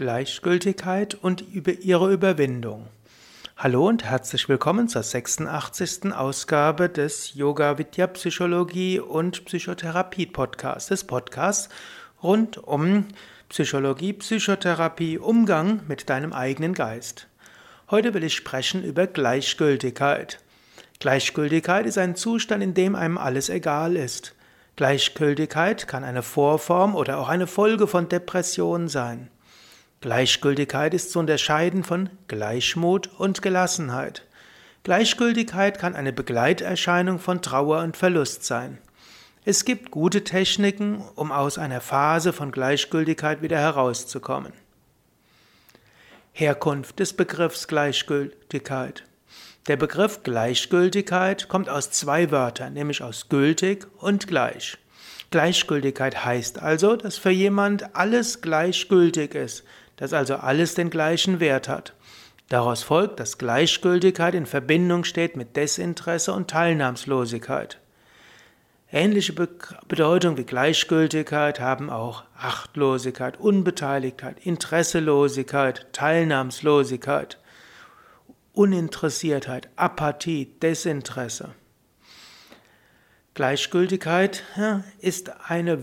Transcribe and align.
Gleichgültigkeit 0.00 1.14
und 1.14 1.42
über 1.52 1.72
ihre 1.72 2.10
Überwindung. 2.10 2.86
Hallo 3.58 3.86
und 3.86 4.02
herzlich 4.02 4.48
willkommen 4.48 4.88
zur 4.88 5.02
86. 5.02 6.14
Ausgabe 6.14 6.88
des 6.88 7.34
Yoga 7.34 7.76
Vidya 7.76 8.06
Psychologie 8.06 8.98
und 8.98 9.44
Psychotherapie 9.44 10.24
Podcasts, 10.24 10.88
des 10.88 11.04
Podcasts 11.04 11.68
rund 12.22 12.56
um 12.56 13.08
Psychologie, 13.50 14.14
Psychotherapie, 14.14 15.18
Umgang 15.18 15.82
mit 15.86 16.08
deinem 16.08 16.32
eigenen 16.32 16.72
Geist. 16.72 17.26
Heute 17.90 18.14
will 18.14 18.24
ich 18.24 18.34
sprechen 18.34 18.82
über 18.82 19.06
Gleichgültigkeit. 19.06 20.38
Gleichgültigkeit 20.98 21.84
ist 21.84 21.98
ein 21.98 22.16
Zustand, 22.16 22.62
in 22.62 22.72
dem 22.72 22.94
einem 22.94 23.18
alles 23.18 23.50
egal 23.50 23.96
ist. 23.96 24.34
Gleichgültigkeit 24.76 25.88
kann 25.88 26.04
eine 26.04 26.22
Vorform 26.22 26.94
oder 26.94 27.18
auch 27.18 27.28
eine 27.28 27.46
Folge 27.46 27.86
von 27.86 28.08
Depression 28.08 28.88
sein. 28.88 29.28
Gleichgültigkeit 30.00 30.94
ist 30.94 31.12
zu 31.12 31.18
unterscheiden 31.18 31.84
von 31.84 32.08
Gleichmut 32.26 33.10
und 33.18 33.42
Gelassenheit. 33.42 34.26
Gleichgültigkeit 34.82 35.78
kann 35.78 35.94
eine 35.94 36.14
Begleiterscheinung 36.14 37.18
von 37.18 37.42
Trauer 37.42 37.80
und 37.80 37.98
Verlust 37.98 38.44
sein. 38.44 38.78
Es 39.44 39.66
gibt 39.66 39.90
gute 39.90 40.24
Techniken, 40.24 41.04
um 41.16 41.30
aus 41.30 41.58
einer 41.58 41.82
Phase 41.82 42.32
von 42.32 42.50
Gleichgültigkeit 42.50 43.42
wieder 43.42 43.58
herauszukommen. 43.58 44.54
Herkunft 46.32 46.98
des 46.98 47.12
Begriffs 47.12 47.68
Gleichgültigkeit. 47.68 49.04
Der 49.68 49.76
Begriff 49.76 50.22
Gleichgültigkeit 50.22 51.48
kommt 51.48 51.68
aus 51.68 51.90
zwei 51.90 52.30
Wörtern, 52.30 52.72
nämlich 52.72 53.02
aus 53.02 53.28
gültig 53.28 53.86
und 53.98 54.26
gleich. 54.26 54.78
Gleichgültigkeit 55.30 56.24
heißt 56.24 56.58
also, 56.58 56.96
dass 56.96 57.18
für 57.18 57.30
jemand 57.30 57.94
alles 57.94 58.40
gleichgültig 58.40 59.34
ist, 59.34 59.64
dass 60.00 60.12
also 60.12 60.36
alles 60.36 60.74
den 60.74 60.90
gleichen 60.90 61.38
Wert 61.38 61.68
hat. 61.68 61.92
Daraus 62.48 62.82
folgt, 62.82 63.20
dass 63.20 63.38
Gleichgültigkeit 63.38 64.34
in 64.34 64.46
Verbindung 64.46 65.04
steht 65.04 65.36
mit 65.36 65.56
Desinteresse 65.56 66.32
und 66.32 66.50
Teilnahmslosigkeit. 66.50 67.78
Ähnliche 68.90 69.32
Bedeutung 69.32 70.36
wie 70.36 70.42
Gleichgültigkeit 70.42 71.60
haben 71.60 71.90
auch 71.90 72.24
Achtlosigkeit, 72.36 73.38
Unbeteiligtheit, 73.38 74.44
Interesselosigkeit, 74.44 75.86
Teilnahmslosigkeit, 75.92 77.38
Uninteressiertheit, 78.52 79.68
Apathie, 79.76 80.46
Desinteresse. 80.60 81.50
Gleichgültigkeit 83.34 84.42
ja, 84.56 84.82
ist, 84.98 85.30
eine, 85.48 85.78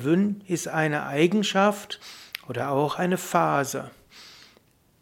ist 0.47 0.67
eine 0.67 1.05
Eigenschaft 1.05 2.01
oder 2.49 2.71
auch 2.71 2.95
eine 2.95 3.17
Phase. 3.17 3.89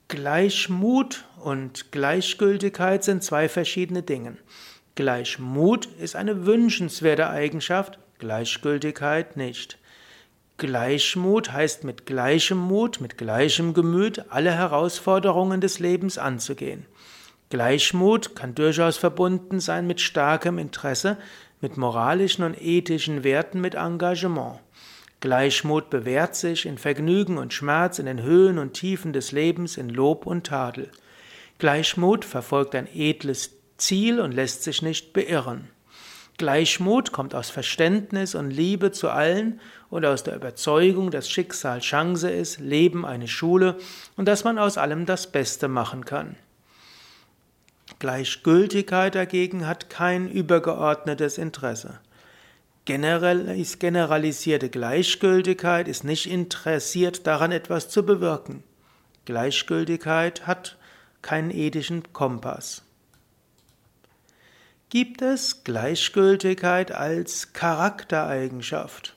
Gleichmut 0.08 1.26
und 1.44 1.92
Gleichgültigkeit 1.92 3.04
sind 3.04 3.24
zwei 3.24 3.50
verschiedene 3.50 4.04
Dinge. 4.04 4.38
Gleichmut 4.94 5.88
ist 6.00 6.16
eine 6.16 6.46
wünschenswerte 6.46 7.28
Eigenschaft, 7.28 7.98
Gleichgültigkeit 8.20 9.36
nicht. 9.36 9.80
Gleichmut 10.58 11.52
heißt 11.52 11.84
mit 11.84 12.06
gleichem 12.06 12.60
Mut, 12.60 13.02
mit 13.02 13.18
gleichem 13.18 13.74
Gemüt 13.74 14.26
alle 14.30 14.52
Herausforderungen 14.52 15.60
des 15.60 15.80
Lebens 15.80 16.20
anzugehen. 16.20 16.86
Gleichmut 17.50 18.36
kann 18.36 18.54
durchaus 18.54 18.98
verbunden 18.98 19.60
sein 19.60 19.88
mit 19.88 20.02
starkem 20.02 20.60
Interesse, 20.60 21.18
mit 21.62 21.78
moralischen 21.78 22.44
und 22.44 22.62
ethischen 22.62 23.24
Werten, 23.24 23.60
mit 23.60 23.74
Engagement. 23.74 24.60
Gleichmut 25.26 25.90
bewährt 25.90 26.36
sich 26.36 26.68
in 26.68 26.78
Vergnügen 26.78 27.40
und 27.40 27.52
Schmerz, 27.52 27.98
in 27.98 28.06
den 28.06 28.22
Höhen 28.22 28.60
und 28.60 28.74
Tiefen 28.74 29.12
des 29.12 29.32
Lebens, 29.32 29.76
in 29.76 29.90
Lob 29.90 30.28
und 30.28 30.46
Tadel. 30.46 30.92
Gleichmut 31.58 32.24
verfolgt 32.24 32.76
ein 32.76 32.88
edles 32.94 33.50
Ziel 33.78 34.20
und 34.20 34.34
lässt 34.34 34.62
sich 34.62 34.84
nicht 34.84 35.14
beirren. 35.14 35.68
Gleichmut 36.38 37.12
kommt 37.12 37.34
aus 37.34 37.50
Verständnis 37.50 38.36
und 38.36 38.52
Liebe 38.52 38.92
zu 38.92 39.10
allen 39.10 39.60
und 39.90 40.06
aus 40.06 40.22
der 40.22 40.36
Überzeugung, 40.36 41.10
dass 41.10 41.28
Schicksal 41.28 41.80
Chance 41.80 42.30
ist, 42.30 42.60
Leben 42.60 43.04
eine 43.04 43.28
Schule 43.28 43.80
und 44.16 44.28
dass 44.28 44.44
man 44.44 44.60
aus 44.60 44.78
allem 44.78 45.08
das 45.08 45.32
Beste 45.32 45.68
machen 45.68 46.06
kann. 46.06 46.36
Gleichgültigkeit 47.98 49.16
dagegen 49.16 49.66
hat 49.66 49.90
kein 49.90 50.30
übergeordnetes 50.30 51.40
Interesse. 51.40 52.00
Generell 52.86 53.50
ist 53.60 53.80
generalisierte 53.80 54.70
Gleichgültigkeit 54.70 55.88
ist 55.88 56.04
nicht 56.04 56.28
interessiert 56.28 57.26
daran, 57.26 57.52
etwas 57.52 57.90
zu 57.90 58.06
bewirken. 58.06 58.64
Gleichgültigkeit 59.26 60.46
hat 60.46 60.78
keinen 61.24 61.50
ethischen 61.50 62.14
Kompass. 62.14 62.84
Gibt 64.90 65.24
es 65.24 65.64
Gleichgültigkeit 65.64 66.92
als 66.92 67.54
Charaktereigenschaft? 67.54 69.16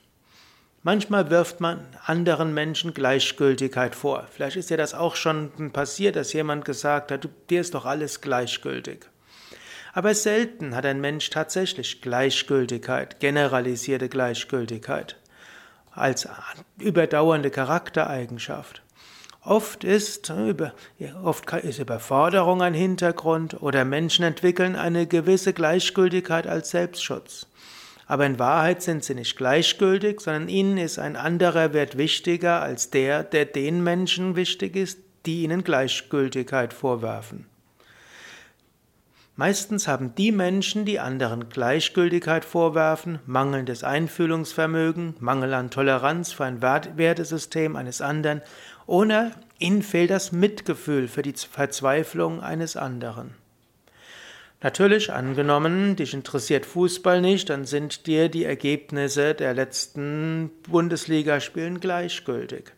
Manchmal 0.83 1.29
wirft 1.29 1.61
man 1.61 1.85
anderen 2.07 2.55
Menschen 2.55 2.95
Gleichgültigkeit 2.95 3.95
vor. 3.95 4.27
Vielleicht 4.31 4.57
ist 4.57 4.71
dir 4.71 4.79
das 4.79 4.95
auch 4.95 5.15
schon 5.15 5.71
passiert, 5.75 6.17
dass 6.17 6.33
jemand 6.33 6.65
gesagt 6.65 7.13
hat, 7.13 7.29
dir 7.51 7.61
ist 7.61 7.75
doch 7.75 7.85
alles 7.85 8.23
gleichgültig. 8.23 9.11
Aber 9.99 10.15
selten 10.15 10.77
hat 10.77 10.87
ein 10.87 11.01
Mensch 11.01 11.29
tatsächlich 11.29 12.01
Gleichgültigkeit, 12.01 13.19
generalisierte 13.19 14.09
Gleichgültigkeit 14.09 15.17
als 15.91 16.29
überdauernde 16.79 17.51
Charaktereigenschaft. 17.51 18.83
Oft 19.43 19.83
ist, 19.83 20.33
oft 21.25 21.53
ist 21.53 21.81
Überforderung 21.81 22.63
ein 22.63 22.75
Hintergrund 22.75 23.61
oder 23.61 23.85
Menschen 23.85 24.25
entwickeln 24.25 24.77
eine 24.77 25.09
gewisse 25.09 25.53
Gleichgültigkeit 25.53 26.47
als 26.47 26.71
Selbstschutz. 26.71 27.49
Aber 28.07 28.25
in 28.25 28.39
Wahrheit 28.39 28.83
sind 28.83 29.03
sie 29.03 29.17
nicht 29.17 29.37
gleichgültig, 29.37 30.21
sondern 30.21 30.49
ihnen 30.49 30.79
ist 30.79 31.01
ein 31.01 31.17
anderer 31.17 31.73
Wert 31.73 31.99
wichtiger 31.99 32.63
als 32.63 32.91
der, 32.91 33.25
der 33.25 33.47
den 33.47 33.83
Menschen 33.83 34.37
wichtig 34.37 34.77
ist, 34.77 35.01
die 35.27 35.43
ihnen 35.43 35.65
Gleichgültigkeit 35.65 36.73
vorwerfen. 36.73 37.47
Meistens 39.39 39.87
haben 39.87 40.17
die 40.17 40.33
Menschen, 40.33 40.85
die 40.85 40.99
anderen 40.99 41.49
Gleichgültigkeit 41.49 42.45
vorwerfen, 42.45 43.21
mangelndes 43.25 43.85
Einfühlungsvermögen, 43.85 45.15
Mangel 45.21 45.55
an 45.55 45.71
Toleranz 45.71 46.33
für 46.33 46.45
ein 46.45 46.61
Wertesystem 46.61 47.77
eines 47.77 48.01
anderen 48.01 48.43
oder 48.87 49.31
ihnen 49.61 49.85
fehlt 49.85 50.11
das 50.11 50.33
Mitgefühl 50.33 51.07
für 51.07 51.23
die 51.23 51.35
Verzweiflung 51.35 52.43
eines 52.43 52.77
anderen. 52.77 53.37
Natürlich, 54.61 55.13
angenommen, 55.13 55.95
dich 55.95 56.15
interessiert 56.15 56.67
Fußball 56.67 57.21
nicht, 57.21 57.49
dann 57.49 57.65
sind 57.65 58.09
dir 58.09 58.29
die 58.29 58.45
Ergebnisse 58.45 59.35
der 59.35 59.55
letzten 59.55 60.51
Bundesligaspielen 60.69 61.79
gleichgültig. 61.79 62.73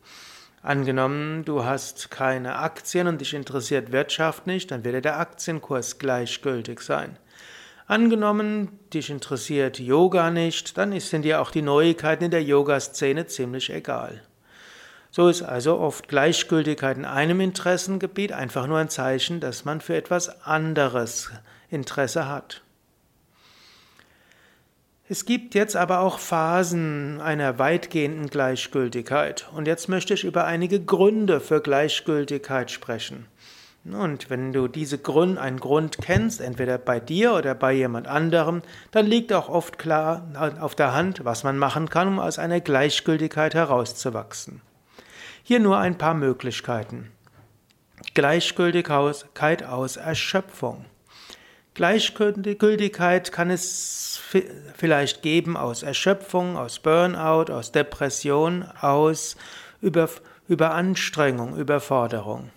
Angenommen, 0.62 1.44
du 1.46 1.64
hast 1.64 2.10
keine 2.10 2.56
Aktien 2.56 3.06
und 3.06 3.20
dich 3.20 3.32
interessiert 3.32 3.92
Wirtschaft 3.92 4.46
nicht, 4.46 4.70
dann 4.70 4.84
wird 4.84 5.06
der 5.06 5.18
Aktienkurs 5.18 5.98
gleichgültig 5.98 6.80
sein. 6.80 7.16
Angenommen, 7.86 8.78
dich 8.92 9.08
interessiert 9.08 9.80
Yoga 9.80 10.30
nicht, 10.30 10.76
dann 10.76 10.98
sind 11.00 11.22
dir 11.22 11.40
auch 11.40 11.50
die 11.50 11.62
Neuigkeiten 11.62 12.24
in 12.24 12.30
der 12.30 12.44
Yoga-Szene 12.44 13.26
ziemlich 13.26 13.70
egal. 13.70 14.22
So 15.10 15.28
ist 15.28 15.42
also 15.42 15.78
oft 15.78 16.08
Gleichgültigkeit 16.08 16.96
in 16.96 17.04
einem 17.04 17.40
Interessengebiet 17.40 18.30
einfach 18.30 18.66
nur 18.66 18.78
ein 18.78 18.90
Zeichen, 18.90 19.40
dass 19.40 19.64
man 19.64 19.80
für 19.80 19.96
etwas 19.96 20.44
anderes 20.44 21.32
Interesse 21.68 22.28
hat. 22.28 22.62
Es 25.12 25.24
gibt 25.24 25.56
jetzt 25.56 25.74
aber 25.74 26.02
auch 26.02 26.20
Phasen 26.20 27.20
einer 27.20 27.58
weitgehenden 27.58 28.28
Gleichgültigkeit. 28.28 29.48
Und 29.52 29.66
jetzt 29.66 29.88
möchte 29.88 30.14
ich 30.14 30.22
über 30.22 30.44
einige 30.44 30.78
Gründe 30.78 31.40
für 31.40 31.60
Gleichgültigkeit 31.60 32.70
sprechen. 32.70 33.26
Und 33.84 34.30
wenn 34.30 34.52
du 34.52 34.68
diese 34.68 34.98
Grund, 34.98 35.36
einen 35.36 35.58
Grund 35.58 35.98
kennst, 35.98 36.40
entweder 36.40 36.78
bei 36.78 37.00
dir 37.00 37.34
oder 37.34 37.56
bei 37.56 37.72
jemand 37.72 38.06
anderem, 38.06 38.62
dann 38.92 39.04
liegt 39.04 39.32
auch 39.32 39.48
oft 39.48 39.78
klar 39.80 40.28
auf 40.60 40.76
der 40.76 40.94
Hand, 40.94 41.24
was 41.24 41.42
man 41.42 41.58
machen 41.58 41.90
kann, 41.90 42.06
um 42.06 42.20
aus 42.20 42.38
einer 42.38 42.60
Gleichgültigkeit 42.60 43.52
herauszuwachsen. 43.52 44.60
Hier 45.42 45.58
nur 45.58 45.78
ein 45.78 45.98
paar 45.98 46.14
Möglichkeiten. 46.14 47.10
Gleichgültigkeit 48.14 49.64
aus 49.64 49.96
Erschöpfung. 49.96 50.84
Gleichgültigkeit 51.80 53.32
kann 53.32 53.48
es 53.48 54.20
vielleicht 54.76 55.22
geben 55.22 55.56
aus 55.56 55.82
Erschöpfung, 55.82 56.58
aus 56.58 56.78
Burnout, 56.78 57.50
aus 57.50 57.72
Depression, 57.72 58.66
aus 58.82 59.34
Über 59.80 60.10
Überanstrengung, 60.46 61.56
Überforderung. 61.56 62.50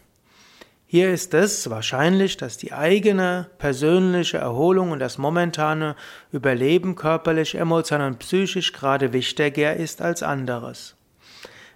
Hier 0.86 1.14
ist 1.14 1.34
es 1.34 1.70
wahrscheinlich, 1.70 2.36
dass 2.36 2.58
die 2.58 2.74
eigene 2.74 3.50
persönliche 3.60 4.40
Erholung 4.40 4.92
und 4.92 5.00
das 5.00 5.18
momentane 5.18 5.96
Überleben 6.34 6.96
körperlich, 6.96 7.56
emotional 7.56 8.08
und 8.08 8.20
psychisch 8.20 8.74
gerade 8.74 9.14
wichtiger 9.14 9.74
ist 9.74 10.02
als 10.02 10.22
anderes. 10.22 10.96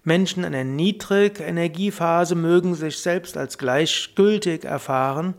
Menschen 0.03 0.43
in 0.43 0.53
einer 0.53 0.65
Niedrigenergiephase 0.65 2.35
mögen 2.35 2.75
sich 2.75 2.97
selbst 2.97 3.38
als 3.38 3.57
gleichgültig 3.57 4.65
erfahren 4.65 5.33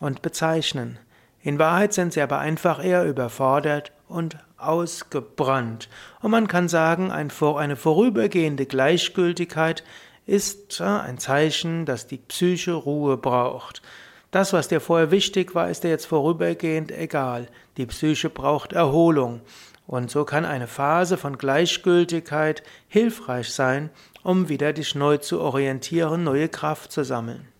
und 0.00 0.22
bezeichnen. 0.22 0.98
In 1.42 1.58
Wahrheit 1.58 1.92
sind 1.92 2.12
sie 2.12 2.22
aber 2.22 2.38
einfach 2.38 2.82
eher 2.82 3.04
überfordert 3.04 3.92
und 4.08 4.36
ausgebrannt. 4.56 5.88
Und 6.20 6.30
man 6.30 6.46
kann 6.46 6.68
sagen, 6.68 7.10
eine 7.10 7.76
vorübergehende 7.76 8.64
Gleichgültigkeit 8.66 9.82
ist 10.24 10.80
ein 10.80 11.18
Zeichen, 11.18 11.84
dass 11.84 12.06
die 12.06 12.18
Psyche 12.18 12.72
Ruhe 12.72 13.16
braucht. 13.16 13.82
Das, 14.30 14.52
was 14.52 14.68
dir 14.68 14.80
vorher 14.80 15.10
wichtig 15.10 15.54
war, 15.54 15.68
ist 15.68 15.82
dir 15.82 15.90
jetzt 15.90 16.06
vorübergehend 16.06 16.92
egal. 16.92 17.48
Die 17.76 17.86
Psyche 17.86 18.30
braucht 18.30 18.72
Erholung. 18.72 19.40
Und 19.86 20.10
so 20.10 20.24
kann 20.24 20.44
eine 20.44 20.68
Phase 20.68 21.16
von 21.16 21.36
Gleichgültigkeit 21.36 22.62
hilfreich 22.86 23.52
sein, 23.52 23.90
um 24.22 24.48
wieder 24.48 24.72
dich 24.72 24.94
neu 24.94 25.18
zu 25.18 25.40
orientieren, 25.40 26.22
neue 26.22 26.48
Kraft 26.48 26.92
zu 26.92 27.04
sammeln. 27.04 27.51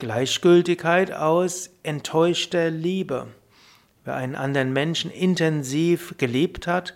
Gleichgültigkeit 0.00 1.12
aus 1.12 1.70
enttäuschter 1.84 2.68
Liebe. 2.70 3.28
Wer 4.04 4.16
einen 4.16 4.34
anderen 4.34 4.72
Menschen 4.72 5.10
intensiv 5.10 6.16
geliebt 6.18 6.66
hat 6.66 6.94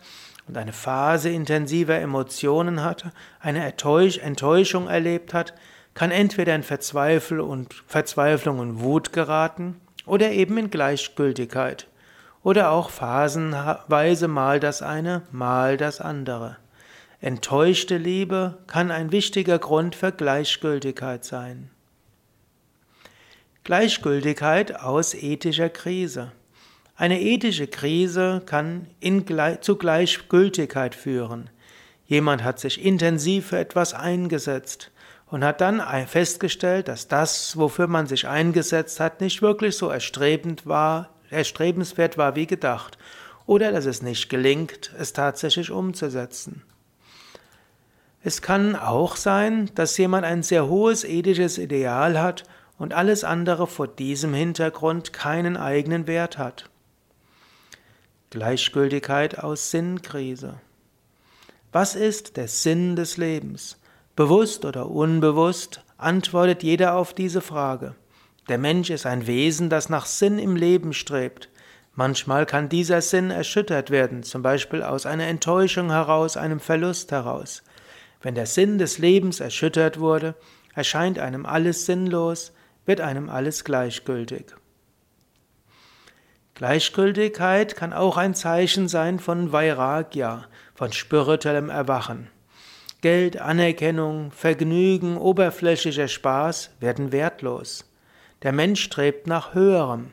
und 0.48 0.56
eine 0.56 0.72
Phase 0.72 1.30
intensiver 1.30 1.96
Emotionen 1.96 2.82
hatte, 2.82 3.12
eine 3.40 3.64
Enttäuschung 3.64 4.88
erlebt 4.88 5.32
hat, 5.32 5.54
kann 5.94 6.10
entweder 6.10 6.54
in 6.54 6.64
Verzweiflung 6.64 7.48
und, 7.48 7.74
Verzweiflung 7.86 8.58
und 8.58 8.80
Wut 8.80 9.12
geraten 9.12 9.80
oder 10.04 10.32
eben 10.32 10.58
in 10.58 10.70
Gleichgültigkeit 10.70 11.86
oder 12.42 12.70
auch 12.72 12.90
phasenweise 12.90 14.26
mal 14.26 14.58
das 14.58 14.82
eine, 14.82 15.22
mal 15.30 15.76
das 15.76 16.00
andere. 16.00 16.56
Enttäuschte 17.20 17.96
Liebe 17.96 18.58
kann 18.66 18.90
ein 18.90 19.12
wichtiger 19.12 19.58
Grund 19.58 19.94
für 19.94 20.12
Gleichgültigkeit 20.12 21.24
sein. 21.24 21.70
Gleichgültigkeit 23.68 24.80
aus 24.80 25.12
ethischer 25.12 25.68
Krise. 25.68 26.32
Eine 26.96 27.20
ethische 27.20 27.66
Krise 27.66 28.40
kann 28.46 28.86
in, 28.98 29.26
zu 29.60 29.76
Gleichgültigkeit 29.76 30.94
führen. 30.94 31.50
Jemand 32.06 32.44
hat 32.44 32.60
sich 32.60 32.82
intensiv 32.82 33.48
für 33.48 33.58
etwas 33.58 33.92
eingesetzt 33.92 34.90
und 35.26 35.44
hat 35.44 35.60
dann 35.60 35.82
festgestellt, 36.06 36.88
dass 36.88 37.08
das, 37.08 37.58
wofür 37.58 37.88
man 37.88 38.06
sich 38.06 38.26
eingesetzt 38.26 39.00
hat, 39.00 39.20
nicht 39.20 39.42
wirklich 39.42 39.76
so 39.76 39.90
erstrebend 39.90 40.64
war, 40.64 41.10
erstrebenswert 41.28 42.16
war 42.16 42.36
wie 42.36 42.46
gedacht, 42.46 42.96
oder 43.44 43.70
dass 43.70 43.84
es 43.84 44.00
nicht 44.00 44.30
gelingt, 44.30 44.94
es 44.98 45.12
tatsächlich 45.12 45.70
umzusetzen. 45.70 46.62
Es 48.24 48.40
kann 48.40 48.76
auch 48.76 49.16
sein, 49.16 49.70
dass 49.74 49.98
jemand 49.98 50.24
ein 50.24 50.42
sehr 50.42 50.68
hohes 50.68 51.04
ethisches 51.04 51.58
Ideal 51.58 52.18
hat 52.18 52.44
und 52.78 52.94
alles 52.94 53.25
andere 53.25 53.66
vor 53.66 53.88
diesem 53.88 54.32
Hintergrund 54.32 55.12
keinen 55.12 55.56
eigenen 55.56 56.06
Wert 56.06 56.38
hat. 56.38 56.70
Gleichgültigkeit 58.30 59.38
aus 59.38 59.70
Sinnkrise. 59.70 60.54
Was 61.72 61.94
ist 61.94 62.36
der 62.36 62.48
Sinn 62.48 62.96
des 62.96 63.16
Lebens? 63.16 63.78
Bewusst 64.16 64.64
oder 64.64 64.90
unbewusst 64.90 65.82
antwortet 65.96 66.62
jeder 66.62 66.94
auf 66.94 67.14
diese 67.14 67.40
Frage. 67.40 67.94
Der 68.48 68.58
Mensch 68.58 68.90
ist 68.90 69.06
ein 69.06 69.26
Wesen, 69.26 69.69
das 69.69 69.88
nach 69.88 70.06
Sinn 70.06 70.38
im 70.38 70.56
Leben 70.56 70.92
strebt. 70.92 71.50
Manchmal 71.94 72.46
kann 72.46 72.69
dieser 72.69 73.02
Sinn 73.02 73.30
erschüttert 73.30 73.90
werden, 73.90 74.22
zum 74.22 74.42
Beispiel 74.42 74.82
aus 74.82 75.04
einer 75.04 75.26
Enttäuschung 75.26 75.90
heraus, 75.90 76.36
einem 76.36 76.60
Verlust 76.60 77.12
heraus. 77.12 77.62
Wenn 78.22 78.34
der 78.34 78.46
Sinn 78.46 78.78
des 78.78 78.98
Lebens 78.98 79.40
erschüttert 79.40 79.98
wurde, 80.00 80.34
erscheint 80.75 81.19
einem 81.19 81.44
alles 81.44 81.86
sinnlos, 81.86 82.52
wird 82.88 83.02
einem 83.02 83.29
alles 83.29 83.64
gleichgültig. 83.64 84.46
Gleichgültigkeit 86.55 87.76
kann 87.76 87.93
auch 87.93 88.17
ein 88.17 88.35
Zeichen 88.35 88.88
sein 88.88 89.20
von 89.20 89.52
Vairagya, 89.52 90.46
von 90.75 90.93
spirituellem 90.93 91.69
Erwachen. 91.69 92.31
Geld, 93.02 93.40
Anerkennung, 93.40 94.32
Vergnügen, 94.32 95.19
oberflächlicher 95.19 96.08
Spaß 96.08 96.70
werden 96.81 97.12
wertlos. 97.12 97.85
Der 98.43 98.52
Mensch 98.52 98.82
strebt 98.82 99.26
nach 99.26 99.55
Höherem. 99.55 100.11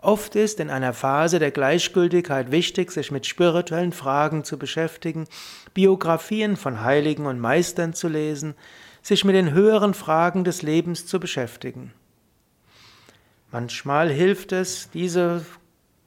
Oft 0.00 0.36
ist 0.36 0.60
in 0.60 0.70
einer 0.70 0.92
Phase 0.92 1.38
der 1.38 1.52
Gleichgültigkeit 1.52 2.50
wichtig, 2.50 2.90
sich 2.90 3.10
mit 3.10 3.26
spirituellen 3.26 3.92
Fragen 3.92 4.44
zu 4.44 4.58
beschäftigen, 4.58 5.26
Biografien 5.72 6.56
von 6.56 6.82
Heiligen 6.82 7.26
und 7.26 7.38
Meistern 7.38 7.94
zu 7.94 8.08
lesen, 8.08 8.56
sich 9.02 9.24
mit 9.24 9.36
den 9.36 9.52
höheren 9.52 9.94
Fragen 9.94 10.44
des 10.44 10.62
Lebens 10.62 11.06
zu 11.06 11.18
beschäftigen. 11.20 11.94
Manchmal 13.50 14.10
hilft 14.10 14.52
es, 14.52 14.90
diese 14.90 15.44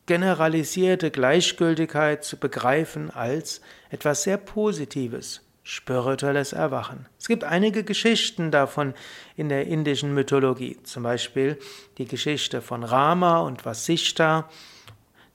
generalisierte 0.06 1.10
Gleichgültigkeit 1.10 2.24
zu 2.24 2.38
begreifen 2.38 3.10
als 3.10 3.62
etwas 3.90 4.24
sehr 4.24 4.38
Positives, 4.38 5.42
spirituelles 5.64 6.54
Erwachen. 6.54 7.08
Es 7.20 7.28
gibt 7.28 7.44
einige 7.44 7.84
Geschichten 7.84 8.52
davon 8.52 8.94
in 9.36 9.50
der 9.50 9.68
indischen 9.68 10.14
Mythologie, 10.14 10.78
zum 10.84 11.04
Beispiel 11.04 11.58
die 11.98 12.06
Geschichte 12.06 12.62
von 12.62 12.84
Rama 12.84 13.40
und 13.40 13.66
Vasishta, 13.66 14.50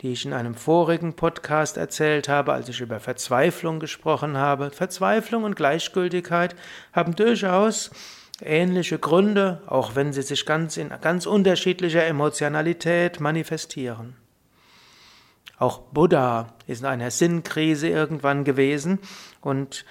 die 0.03 0.13
ich 0.13 0.25
in 0.25 0.33
einem 0.33 0.55
vorigen 0.55 1.15
Podcast 1.15 1.77
erzählt 1.77 2.29
habe, 2.29 2.53
als 2.53 2.69
ich 2.69 2.81
über 2.81 3.01
Verzweiflung 3.01 3.81
gesprochen 3.81 4.37
habe. 4.37 4.71
Verzweiflung 4.71 5.45
und 5.45 5.57
Gleichgültigkeit 5.57 6.55
haben 6.93 7.17
durchaus 7.17 7.91
ähnliche 8.41 8.99
Gründe, 8.99 9.63
auch 9.67 9.95
wenn 9.95 10.13
sie 10.13 10.23
sich 10.23 10.47
ganz 10.47 10.77
in 10.77 10.91
ganz 11.01 11.27
unterschiedlicher 11.27 12.05
Emotionalität 12.05 13.21
manifestieren. 13.21 14.17
Auch 15.59 15.79
Buddha 15.79 16.55
ist 16.67 16.81
in 16.81 16.87
einer 16.87 17.11
Sinnkrise 17.11 17.89
irgendwann 17.89 18.45
gewesen 18.45 18.99
und 19.41 19.87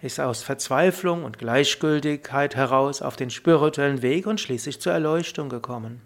ist 0.00 0.18
aus 0.18 0.42
Verzweiflung 0.42 1.24
und 1.24 1.38
Gleichgültigkeit 1.38 2.56
heraus 2.56 3.02
auf 3.02 3.16
den 3.16 3.30
spirituellen 3.30 4.02
Weg 4.02 4.26
und 4.26 4.40
schließlich 4.40 4.80
zur 4.80 4.92
Erleuchtung 4.92 5.48
gekommen. 5.48 6.00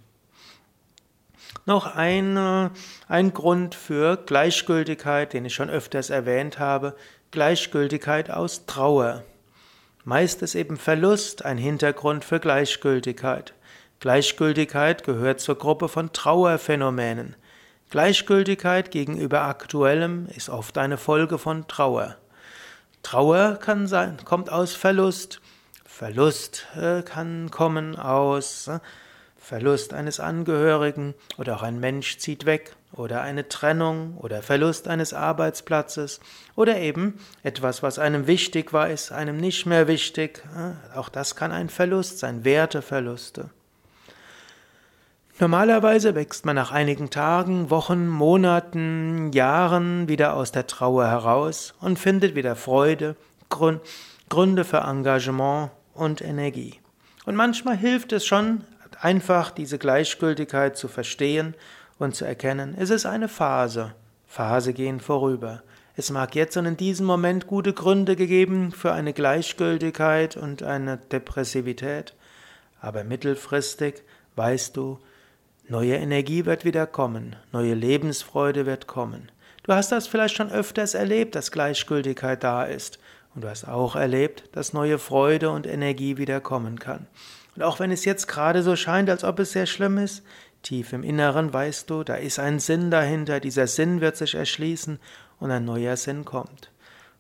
Noch 1.65 1.97
eine, 1.97 2.73
ein 3.09 3.33
Grund 3.33 3.75
für 3.75 4.17
Gleichgültigkeit, 4.17 5.33
den 5.33 5.45
ich 5.45 5.55
schon 5.55 5.71
öfters 5.71 6.11
erwähnt 6.11 6.59
habe, 6.59 6.97
Gleichgültigkeit 7.31 8.31
aus 8.31 8.67
Trauer. 8.67 9.25
Meist 10.09 10.41
ist 10.43 10.55
eben 10.55 10.77
Verlust 10.77 11.45
ein 11.45 11.59
Hintergrund 11.59 12.25
für 12.25 12.39
Gleichgültigkeit. 12.39 13.55
Gleichgültigkeit 13.99 15.03
gehört 15.03 15.41
zur 15.41 15.59
Gruppe 15.59 15.89
von 15.89 16.13
Trauerphänomenen. 16.13 17.35
Gleichgültigkeit 17.91 18.93
gegenüber 18.93 19.43
Aktuellem 19.43 20.27
ist 20.27 20.49
oft 20.49 20.79
eine 20.79 20.97
Folge 20.97 21.39
von 21.39 21.67
Trauer. 21.67 22.19
Trauer 23.03 23.57
kann 23.57 23.89
sein, 23.89 24.19
kommt 24.25 24.49
aus 24.49 24.77
Verlust. 24.77 25.41
Verlust 25.85 26.69
äh, 26.77 27.03
kann 27.03 27.51
kommen 27.51 27.99
aus 27.99 28.69
äh, 28.69 28.79
Verlust 29.47 29.95
eines 29.95 30.19
Angehörigen 30.19 31.15
oder 31.39 31.55
auch 31.55 31.63
ein 31.63 31.79
Mensch 31.79 32.19
zieht 32.19 32.47
weg 32.47 32.75
oder 32.93 33.23
eine 33.23 33.49
Trennung 33.49 34.17
oder 34.17 34.43
Verlust 34.43 34.89
eines 34.89 35.15
Arbeitsplatzes 35.15 36.19
oder 36.57 36.79
eben 36.79 37.21
etwas, 37.45 37.81
was 37.81 38.01
einem 38.01 38.27
wichtig 38.27 38.73
war, 38.73 38.91
ist 38.91 39.13
einem 39.13 39.37
nicht 39.37 39.65
mehr 39.65 39.87
wichtig. 39.87 40.43
Auch 40.97 41.09
das 41.09 41.37
kann 41.37 41.53
ein 41.53 41.69
Verlust 41.69 42.19
sein, 42.19 42.45
Werteverluste. 42.45 43.51
Normalerweise 45.39 46.17
wächst 46.17 46.45
man 46.45 46.57
nach 46.57 46.73
einigen 46.73 47.11
Tagen, 47.11 47.71
Wochen, 47.71 48.09
Monaten, 48.09 49.31
Jahren 49.33 50.09
wieder 50.09 50.35
aus 50.35 50.51
der 50.51 50.67
Trauer 50.67 51.07
heraus 51.07 51.73
und 51.81 52.01
findet 52.01 52.35
wieder 52.35 52.57
Freude, 52.57 53.15
Gründe 53.49 54.65
für 54.65 54.79
Engagement 54.79 55.71
und 55.95 56.21
Energie. 56.21 56.81
Und 57.27 57.37
manchmal 57.37 57.77
hilft 57.77 58.13
es 58.13 58.27
schon, 58.27 58.65
einfach 59.01 59.51
diese 59.51 59.79
Gleichgültigkeit 59.79 60.77
zu 60.77 60.89
verstehen 60.89 61.55
und 61.99 62.15
zu 62.15 62.25
erkennen, 62.25 62.75
es 62.79 62.91
ist 62.91 63.07
eine 63.07 63.29
Phase. 63.29 63.95
Phase 64.27 64.73
gehen 64.73 65.01
vorüber. 65.01 65.63
Es 65.97 66.11
mag 66.11 66.35
jetzt 66.35 66.57
und 66.59 66.67
in 66.67 66.77
diesem 66.77 67.07
Moment 67.07 67.47
gute 67.47 67.73
Gründe 67.73 68.17
gegeben 68.17 68.71
für 68.71 68.93
eine 68.93 69.15
Gleichgültigkeit 69.15 70.37
und 70.37 70.63
eine 70.63 70.99
Depressivität, 70.99 72.15
aber 72.81 73.03
mittelfristig 73.03 74.03
weißt 74.35 74.77
du, 74.77 74.99
neue 75.69 75.95
Energie 75.95 76.45
wird 76.45 76.67
wieder 76.67 76.87
kommen, 76.87 77.35
neue 77.51 77.73
Lebensfreude 77.73 78.67
wird 78.67 78.87
kommen. 78.87 79.31
Du 79.63 79.73
hast 79.73 79.91
das 79.91 80.07
vielleicht 80.07 80.37
schon 80.37 80.53
öfters 80.53 80.95
erlebt, 80.95 81.35
dass 81.35 81.51
Gleichgültigkeit 81.51 82.45
da 82.45 82.65
ist, 82.65 82.99
und 83.35 83.43
du 83.43 83.51
hast 83.51 83.67
auch 83.67 83.97
erlebt, 83.97 84.45
dass 84.53 84.73
neue 84.73 84.99
Freude 84.99 85.51
und 85.51 85.67
Energie 85.67 86.17
wieder 86.17 86.41
kommen 86.41 86.79
kann. 86.79 87.07
Und 87.57 87.63
auch 87.63 87.81
wenn 87.81 87.91
es 87.91 88.05
jetzt 88.05 88.29
gerade 88.29 88.63
so 88.63 88.77
scheint, 88.77 89.11
als 89.11 89.25
ob 89.25 89.39
es 89.39 89.53
sehr 89.53 89.67
schlimm 89.67 89.99
ist, 89.99 90.23
tief 90.63 90.93
im 90.93 91.03
Inneren 91.03 91.53
weißt 91.53 91.89
du, 91.89 92.05
da 92.05 92.15
ist 92.15 92.39
ein 92.39 92.61
Sinn 92.61 92.91
dahinter, 92.91 93.41
dieser 93.41 93.67
Sinn 93.67 94.01
wird 94.01 94.17
sich 94.17 94.35
erschließen 94.35 94.99
und 95.39 95.51
ein 95.51 95.65
neuer 95.65 95.97
Sinn 95.97 96.25
kommt. 96.25 96.71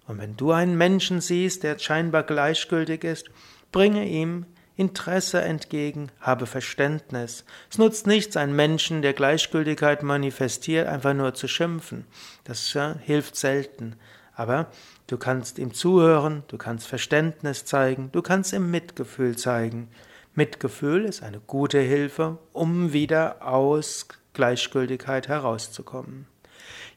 Und 0.06 0.18
wenn 0.18 0.36
du 0.36 0.52
einen 0.52 0.76
Menschen 0.76 1.20
siehst, 1.20 1.62
der 1.62 1.78
scheinbar 1.78 2.22
gleichgültig 2.22 3.02
ist, 3.02 3.30
bringe 3.72 4.06
ihm 4.06 4.46
Interesse 4.76 5.40
entgegen, 5.40 6.10
habe 6.20 6.46
Verständnis. 6.46 7.44
Es 7.70 7.78
nutzt 7.78 8.06
nichts, 8.06 8.36
einen 8.36 8.54
Menschen, 8.54 9.00
der 9.00 9.14
Gleichgültigkeit 9.14 10.02
manifestiert, 10.02 10.86
einfach 10.86 11.14
nur 11.14 11.32
zu 11.32 11.48
schimpfen. 11.48 12.04
Das 12.44 12.74
ja, 12.74 12.94
hilft 13.02 13.36
selten. 13.36 13.96
Aber 14.34 14.70
du 15.06 15.16
kannst 15.16 15.58
ihm 15.58 15.72
zuhören, 15.72 16.42
du 16.48 16.58
kannst 16.58 16.86
Verständnis 16.86 17.64
zeigen, 17.64 18.10
du 18.12 18.20
kannst 18.20 18.52
ihm 18.52 18.70
Mitgefühl 18.70 19.36
zeigen. 19.36 19.88
Mitgefühl 20.36 21.04
ist 21.04 21.22
eine 21.22 21.40
gute 21.40 21.80
Hilfe, 21.80 22.38
um 22.52 22.92
wieder 22.92 23.46
aus 23.46 24.06
Gleichgültigkeit 24.34 25.28
herauszukommen. 25.28 26.26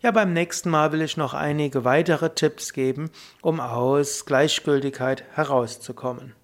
Ja, 0.01 0.11
beim 0.11 0.33
nächsten 0.33 0.69
Mal 0.69 0.91
will 0.91 1.01
ich 1.01 1.17
noch 1.17 1.33
einige 1.33 1.85
weitere 1.85 2.29
Tipps 2.29 2.73
geben, 2.73 3.11
um 3.41 3.59
aus 3.59 4.25
Gleichgültigkeit 4.25 5.23
herauszukommen. 5.33 6.35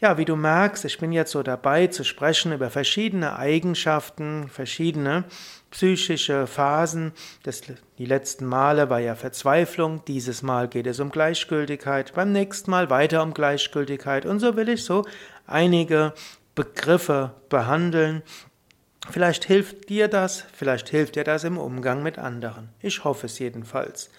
Ja, 0.00 0.16
wie 0.16 0.24
du 0.24 0.34
merkst, 0.34 0.86
ich 0.86 0.98
bin 0.98 1.12
jetzt 1.12 1.32
so 1.32 1.42
dabei 1.42 1.88
zu 1.88 2.04
sprechen 2.04 2.52
über 2.52 2.70
verschiedene 2.70 3.36
Eigenschaften, 3.36 4.48
verschiedene 4.48 5.24
psychische 5.70 6.46
Phasen. 6.46 7.12
Das, 7.42 7.60
die 7.98 8.06
letzten 8.06 8.46
Male 8.46 8.88
war 8.88 9.00
ja 9.00 9.14
Verzweiflung, 9.14 10.02
dieses 10.06 10.42
Mal 10.42 10.68
geht 10.68 10.86
es 10.86 11.00
um 11.00 11.10
Gleichgültigkeit, 11.10 12.14
beim 12.14 12.32
nächsten 12.32 12.70
Mal 12.70 12.88
weiter 12.88 13.22
um 13.22 13.34
Gleichgültigkeit 13.34 14.24
und 14.24 14.40
so 14.40 14.56
will 14.56 14.70
ich 14.70 14.84
so 14.84 15.04
einige 15.50 16.14
Begriffe 16.54 17.34
behandeln. 17.48 18.22
Vielleicht 19.10 19.44
hilft 19.44 19.88
dir 19.88 20.08
das, 20.08 20.44
vielleicht 20.52 20.88
hilft 20.88 21.16
dir 21.16 21.24
das 21.24 21.44
im 21.44 21.58
Umgang 21.58 22.02
mit 22.02 22.18
anderen. 22.18 22.68
Ich 22.80 23.04
hoffe 23.04 23.26
es 23.26 23.38
jedenfalls. 23.38 24.10